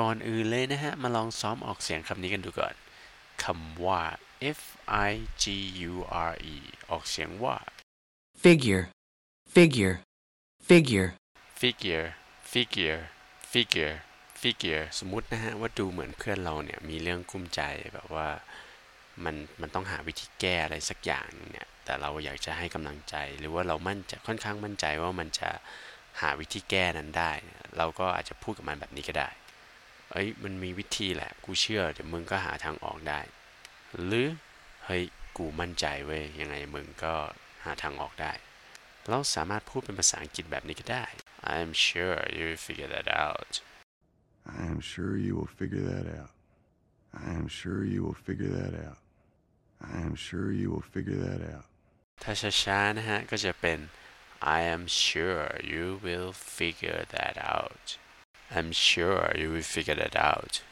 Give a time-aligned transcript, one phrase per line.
[0.00, 2.74] ก่อนอื่นเลยนะฮะ มาลองซ้อมออกเสียงคำนี้กันดูก่อน
[3.44, 4.02] คำว่า
[4.58, 4.60] F
[5.08, 5.10] I
[5.42, 5.44] G
[5.90, 5.92] U
[6.30, 6.56] R E
[6.90, 7.56] ออกเสียงว่า
[8.44, 8.84] figure,
[9.54, 9.94] figure,
[10.68, 11.08] figure,
[11.60, 12.08] figure
[12.52, 13.00] figure
[13.52, 13.94] figure
[14.42, 17.60] figure สมมุตินะฮะ ว่าดูเหมือนเพื่อนเราเนี่ย มีเรื่องกุ้มใจ
[17.94, 18.28] แบบว่า
[19.24, 25.50] มันมันต้องหาวิธีแก้อะไรสักอย่างเนี่ย แต่เราอยากจะให้กำลังใจ หรือว่าเรามั่นใจค่อนข้างมั่นใจว่ามันจะ
[26.20, 27.32] หาวิธีแก้นั้นได้
[27.78, 29.28] เราก็อาจจะพูดกับมันแบบนี้ก็ได้
[30.12, 33.20] เอ้ยมันมีวิธีแหละ กูเชื่อ เดี๋ยวมึงก็หาทางออกได้
[34.04, 34.28] หรือ
[34.84, 35.04] เฮ้ย
[35.36, 37.14] กูมั่นใจเว้ยยังไงมึงก็
[37.64, 38.32] หาทางออกได้
[39.08, 41.06] เราสามารถพูดเป็นภาษาอังกฤษแบบนี้ก็ได้
[41.54, 43.52] I'm sure you figure that out
[44.46, 46.30] I am sure you will figure that out.
[47.14, 48.98] I am sure you will figure that out.
[49.80, 51.66] I am sure you will figure that out.
[52.22, 52.32] ถ้า
[52.62, 53.78] ช้าๆนะฮะก็จะเป็น
[54.56, 57.84] I am sure you will figure that out
[58.52, 60.62] I'm sure you will figure that out